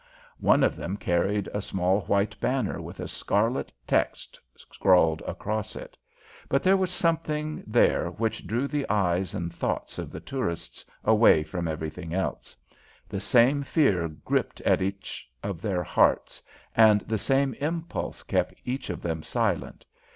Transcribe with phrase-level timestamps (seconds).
[0.39, 5.95] One of them carried a small white banner with a scarlet text scrawled across it.
[6.49, 10.83] But there was something there which drew the eyes and the thoughts of the tourists
[11.05, 12.55] away from everything else.
[13.07, 16.41] The same fear gripped at each of their hearts,
[16.75, 19.85] and the same impulse kept each of them silent.